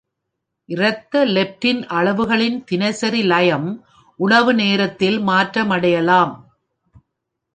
இரத்த 0.69 1.25
லெப்டின் 1.25 1.81
அளவுகளின் 1.87 2.63
தினசரி 2.63 3.21
லயம் 3.23 3.67
உணவு 4.19 4.53
நேரத்தில் 4.53 5.19
மாற்றமடையலாம். 5.19 6.33